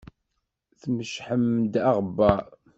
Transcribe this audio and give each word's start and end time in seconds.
Tmecḥem-d 0.79 1.73
aɣebbar. 1.89 2.45